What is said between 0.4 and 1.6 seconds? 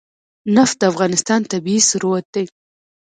نفت د افغانستان